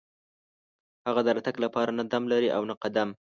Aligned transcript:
هغه 1.07 1.21
د 1.25 1.29
راتګ 1.35 1.55
لپاره 1.65 1.91
نه 1.99 2.03
دم 2.11 2.23
لري 2.31 2.49
او 2.55 2.61
نه 2.69 2.75
قدم. 2.83 3.09